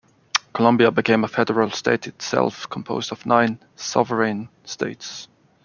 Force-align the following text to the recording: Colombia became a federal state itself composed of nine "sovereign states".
Colombia 0.51 0.89
became 0.89 1.23
a 1.23 1.27
federal 1.27 1.69
state 1.69 2.07
itself 2.07 2.67
composed 2.71 3.11
of 3.11 3.23
nine 3.27 3.59
"sovereign 3.75 4.49
states". 4.65 5.27